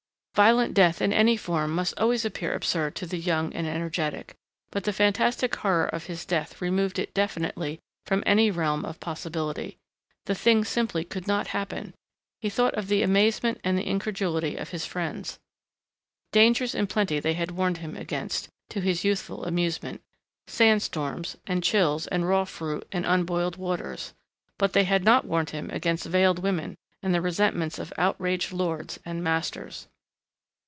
Violent 0.33 0.73
death 0.73 1.01
in 1.03 1.11
any 1.13 1.35
form 1.37 1.69
must 1.75 1.93
always 1.99 2.23
appear 2.25 2.55
absurd 2.55 2.95
to 2.95 3.05
the 3.05 3.17
young 3.19 3.53
and 3.53 3.67
energetic. 3.67 4.33
And 4.73 4.83
the 4.83 4.93
fantastic 4.93 5.53
horror 5.57 5.85
of 5.87 6.05
his 6.05 6.25
death 6.25 6.59
removed 6.61 6.97
it 6.97 7.13
definitely 7.13 7.77
from 8.07 8.23
any 8.25 8.49
realm 8.49 8.83
of 8.85 8.99
possibility. 9.01 9.77
The 10.25 10.33
thing 10.33 10.63
simply 10.65 11.03
could 11.03 11.27
not 11.27 11.47
happen.... 11.47 11.93
He 12.39 12.49
thought 12.49 12.73
of 12.75 12.87
the 12.87 13.03
amazement 13.03 13.59
and 13.63 13.77
the 13.77 13.85
incredulity 13.85 14.55
of 14.55 14.69
his 14.69 14.83
friends.... 14.85 15.37
Dangers 16.31 16.73
in 16.73 16.87
plenty 16.87 17.19
they 17.19 17.33
had 17.33 17.51
warned 17.51 17.77
him 17.79 17.95
against, 17.97 18.47
to 18.69 18.79
his 18.81 19.03
youthful 19.03 19.45
amusement 19.45 20.01
sand 20.47 20.81
storms 20.81 21.35
and 21.45 21.61
chills 21.61 22.07
and 22.07 22.27
raw 22.27 22.45
fruit 22.45 22.87
and 22.93 23.05
unboiled 23.05 23.57
waters, 23.57 24.13
but 24.57 24.71
they 24.73 24.85
had 24.85 25.03
not 25.03 25.25
warned 25.25 25.49
him 25.51 25.69
against 25.71 26.05
veiled 26.05 26.39
women 26.39 26.77
and 27.03 27.13
the 27.13 27.21
resentments 27.21 27.77
of 27.77 27.93
outraged 27.97 28.51
lords 28.53 28.97
and 29.05 29.23
masters. 29.23 29.87